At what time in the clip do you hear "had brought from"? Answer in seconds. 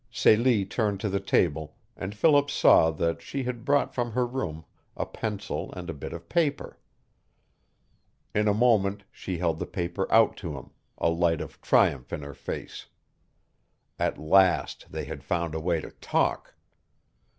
3.43-4.13